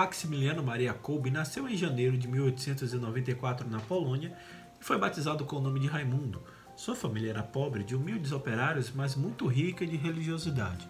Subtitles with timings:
[0.00, 4.34] Maximiliano Maria Kolbe nasceu em janeiro de 1894 na Polônia
[4.80, 6.42] e foi batizado com o nome de Raimundo.
[6.74, 10.88] Sua família era pobre, de humildes operários, mas muito rica de religiosidade.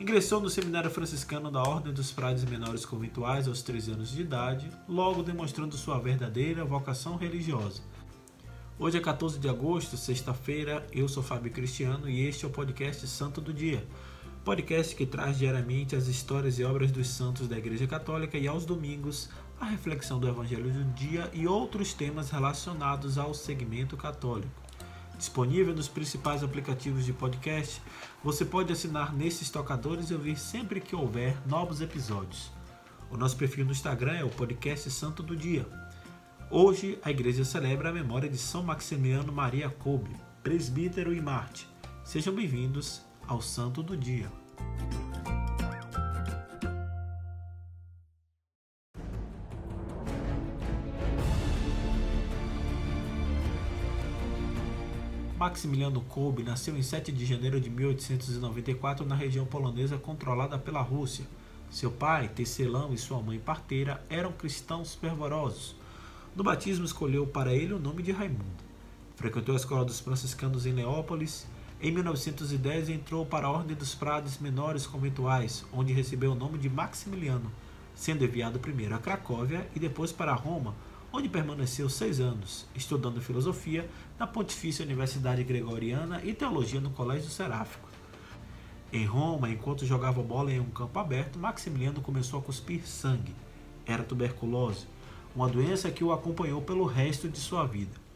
[0.00, 4.70] Ingressou no seminário franciscano da Ordem dos Frades Menores Conventuais aos 13 anos de idade,
[4.88, 7.82] logo demonstrando sua verdadeira vocação religiosa.
[8.78, 13.06] Hoje é 14 de agosto, sexta-feira, eu sou Fábio Cristiano e este é o podcast
[13.08, 13.86] Santo do Dia
[14.44, 18.64] podcast que traz diariamente as histórias e obras dos santos da Igreja Católica e aos
[18.64, 19.28] domingos
[19.60, 24.62] a reflexão do Evangelho do dia e outros temas relacionados ao segmento católico.
[25.16, 27.82] Disponível nos principais aplicativos de podcast,
[28.22, 32.52] você pode assinar nesses tocadores e ouvir sempre que houver novos episódios.
[33.10, 35.66] O nosso perfil no Instagram é o podcast Santo do Dia.
[36.50, 41.68] Hoje a igreja celebra a memória de São Maximiano Maria Kolbe, presbítero e Marte.
[42.04, 44.32] Sejam bem-vindos ao Santo do Dia.
[55.36, 61.26] Maximiliano Kolbe nasceu em 7 de janeiro de 1894 na região polonesa controlada pela Rússia.
[61.70, 65.76] Seu pai, Tecelão, e sua mãe Parteira eram cristãos fervorosos.
[66.34, 68.64] No batismo escolheu para ele o nome de Raimundo.
[69.16, 71.46] Frequentou a escola dos franciscanos em Leópolis
[71.80, 76.68] em 1910 entrou para a Ordem dos Frades Menores Conventuais, onde recebeu o nome de
[76.68, 77.52] Maximiliano,
[77.94, 80.74] sendo enviado primeiro a Cracóvia e depois para Roma,
[81.12, 83.88] onde permaneceu seis anos, estudando filosofia
[84.18, 87.88] na Pontifícia Universidade Gregoriana e teologia no Colégio Seráfico.
[88.92, 93.36] Em Roma, enquanto jogava bola em um campo aberto, Maximiliano começou a cuspir sangue.
[93.86, 94.86] Era tuberculose,
[95.32, 98.07] uma doença que o acompanhou pelo resto de sua vida.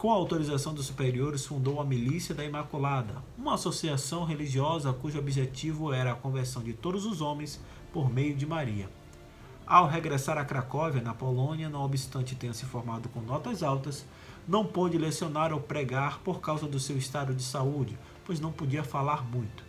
[0.00, 5.92] Com a autorização dos superiores, fundou a Milícia da Imaculada, uma associação religiosa cujo objetivo
[5.92, 7.60] era a conversão de todos os homens
[7.92, 8.88] por meio de Maria.
[9.66, 14.06] Ao regressar a Cracóvia, na Polônia, não obstante tenha se formado com notas altas,
[14.48, 18.82] não pôde lecionar ou pregar por causa do seu estado de saúde, pois não podia
[18.82, 19.62] falar muito.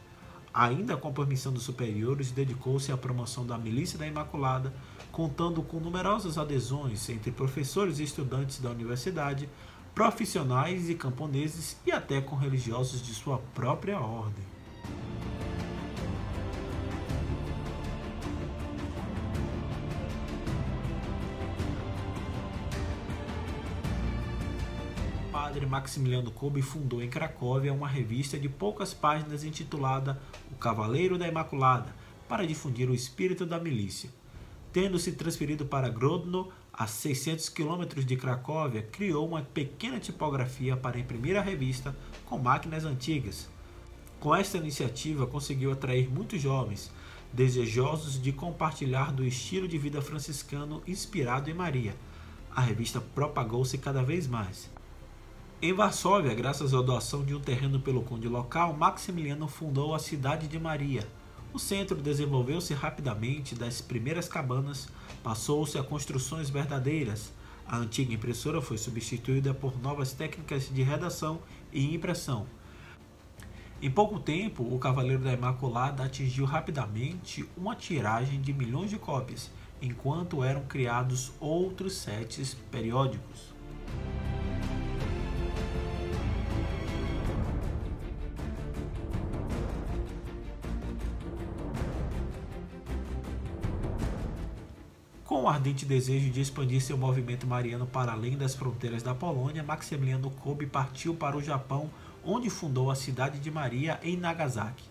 [0.53, 4.73] Ainda com permissão dos superiores, dedicou-se à promoção da Milícia da Imaculada,
[5.11, 9.49] contando com numerosas adesões entre professores e estudantes da universidade,
[9.93, 14.51] profissionais e camponeses e até com religiosos de sua própria ordem.
[25.51, 30.17] padre Maximiliano Kolbe fundou em Cracóvia uma revista de poucas páginas intitulada
[30.49, 31.93] O Cavaleiro da Imaculada,
[32.25, 34.09] para difundir o espírito da milícia.
[34.71, 40.99] Tendo se transferido para Grodno, a 600 quilômetros de Cracóvia, criou uma pequena tipografia para
[40.99, 41.95] imprimir a revista
[42.25, 43.49] com máquinas antigas.
[44.19, 46.91] Com esta iniciativa, conseguiu atrair muitos jovens,
[47.33, 51.95] desejosos de compartilhar do estilo de vida franciscano inspirado em Maria.
[52.53, 54.69] A revista propagou-se cada vez mais.
[55.61, 60.47] Em Varsóvia, graças à doação de um terreno pelo conde local, Maximiliano fundou a Cidade
[60.47, 61.07] de Maria,
[61.53, 64.87] o centro desenvolveu-se rapidamente das primeiras cabanas,
[65.23, 67.33] passou-se a construções verdadeiras.
[67.67, 71.39] A antiga impressora foi substituída por novas técnicas de redação
[71.71, 72.45] e impressão.
[73.81, 79.49] Em pouco tempo, o Cavaleiro da Imaculada atingiu rapidamente uma tiragem de milhões de cópias,
[79.81, 83.51] enquanto eram criados outros sets periódicos.
[95.31, 99.63] Com o ardente desejo de expandir seu movimento mariano para além das fronteiras da Polônia,
[99.63, 101.89] Maximiliano Kolbe partiu para o Japão,
[102.21, 104.83] onde fundou a cidade de Maria em Nagasaki.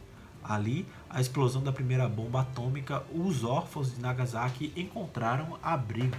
[0.42, 6.16] Ali, a explosão da primeira bomba atômica, os órfãos de Nagasaki encontraram abrigo.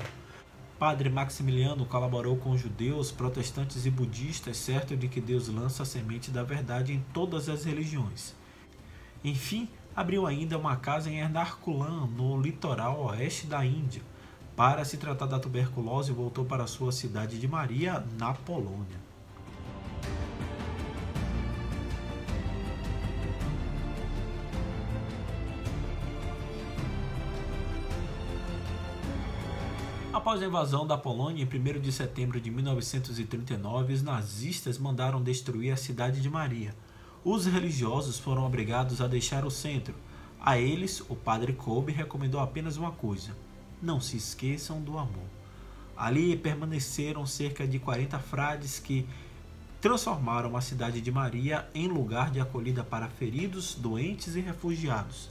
[0.78, 6.30] Padre Maximiliano colaborou com judeus, protestantes e budistas, certo de que Deus lança a semente
[6.30, 8.36] da verdade em todas as religiões.
[9.24, 14.02] Enfim, abriu ainda uma casa em Ernakulam, no litoral oeste da Índia.
[14.56, 19.02] Para se tratar da tuberculose, voltou para sua cidade de Maria, na Polônia.
[30.14, 35.72] Após a invasão da Polônia em 1 de setembro de 1939, os nazistas mandaram destruir
[35.72, 36.76] a cidade de Maria.
[37.24, 39.94] Os religiosos foram obrigados a deixar o centro.
[40.40, 43.38] A eles, o padre Kolbe recomendou apenas uma coisa:
[43.80, 45.30] não se esqueçam do amor.
[45.96, 49.08] Ali permaneceram cerca de 40 frades que
[49.80, 55.30] transformaram a cidade de Maria em lugar de acolhida para feridos, doentes e refugiados.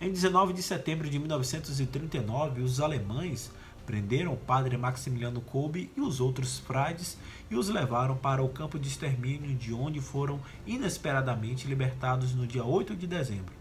[0.00, 3.50] Em 19 de setembro de 1939, os alemães
[3.88, 7.16] prenderam o padre Maximiliano Kolbe e os outros frades
[7.50, 12.62] e os levaram para o campo de extermínio, de onde foram inesperadamente libertados no dia
[12.62, 13.54] 8 de dezembro.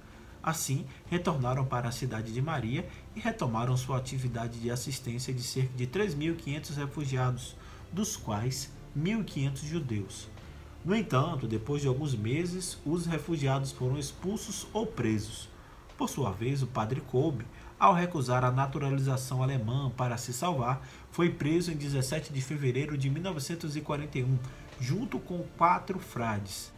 [0.44, 2.85] Assim, retornaram para a cidade de Maria
[3.15, 7.56] e retomaram sua atividade de assistência de cerca de 3.500 refugiados,
[7.89, 8.69] dos quais
[9.00, 10.27] 1.500 judeus.
[10.83, 15.47] No entanto, depois de alguns meses, os refugiados foram expulsos ou presos.
[15.97, 17.45] Por sua vez, o padre Kolbe
[17.79, 20.81] ao recusar a naturalização alemã para se salvar,
[21.12, 24.38] foi preso em 17 de fevereiro de 1941,
[24.79, 26.74] junto com quatro frades.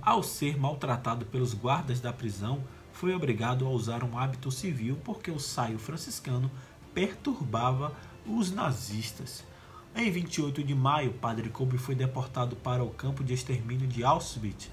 [0.00, 2.62] Ao ser maltratado pelos guardas da prisão,
[2.92, 6.50] foi obrigado a usar um hábito civil porque o saio franciscano
[6.94, 7.92] perturbava
[8.24, 9.44] os nazistas.
[9.96, 14.70] Em 28 de maio, Padre Kolbe foi deportado para o campo de extermínio de Auschwitz,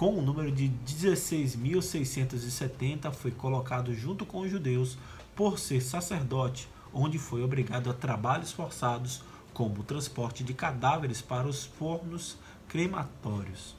[0.00, 4.96] com o número de 16.670, foi colocado junto com os judeus
[5.36, 11.46] por ser sacerdote, onde foi obrigado a trabalhos forçados, como o transporte de cadáveres para
[11.46, 13.76] os fornos crematórios.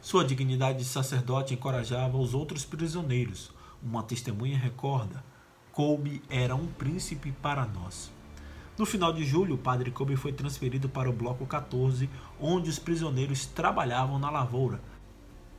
[0.00, 3.50] Sua dignidade de sacerdote encorajava os outros prisioneiros,
[3.82, 5.24] uma testemunha recorda:
[5.72, 8.10] Colby era um príncipe para nós.
[8.78, 12.08] No final de julho, o padre Colby foi transferido para o bloco 14,
[12.40, 14.80] onde os prisioneiros trabalhavam na lavoura,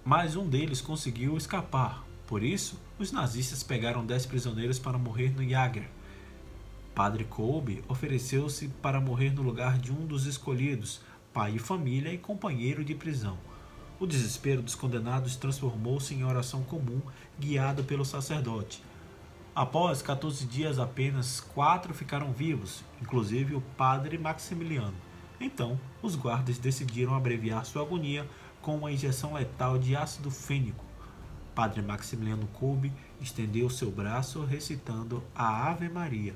[0.04, 2.04] mas um deles conseguiu escapar.
[2.26, 5.88] Por isso, os nazistas pegaram 10 prisioneiros para morrer no Jager.
[6.96, 11.02] Padre Colby ofereceu-se para morrer no lugar de um dos escolhidos,
[11.34, 13.38] pai e família e companheiro de prisão.
[14.01, 17.00] O desespero dos condenados transformou-se em oração comum,
[17.39, 18.81] guiado pelo sacerdote.
[19.53, 24.95] Após 14 dias, apenas quatro ficaram vivos, inclusive o padre Maximiliano.
[25.39, 28.27] Então, os guardas decidiram abreviar sua agonia
[28.59, 30.83] com uma injeção letal de ácido fênico.
[31.53, 36.36] Padre Maximiliano Kolbe estendeu seu braço recitando a Ave Maria.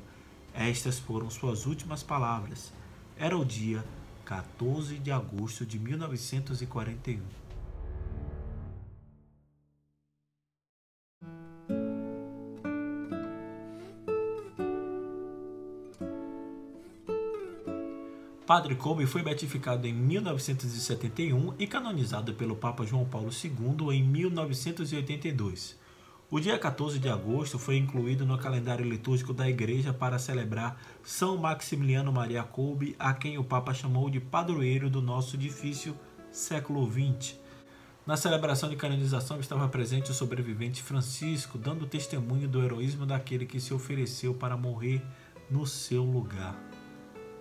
[0.54, 2.72] Estas foram suas últimas palavras.
[3.18, 3.84] Era o dia
[4.24, 7.45] 14 de agosto de 1941.
[18.46, 25.76] Padre Kolbe foi beatificado em 1971 e canonizado pelo Papa João Paulo II em 1982.
[26.30, 31.38] O dia 14 de agosto foi incluído no calendário litúrgico da Igreja para celebrar São
[31.38, 35.96] Maximiliano Maria Kolbe, a quem o Papa chamou de padroeiro do nosso difícil
[36.32, 37.40] século XX.
[38.06, 43.60] Na celebração de canonização estava presente o sobrevivente Francisco, dando testemunho do heroísmo daquele que
[43.60, 45.02] se ofereceu para morrer
[45.50, 46.75] no seu lugar.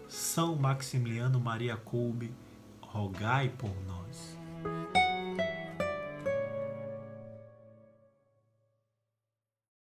[0.08, 2.32] São Maximiliano Maria Kolbe,
[2.80, 5.03] rogai por nós.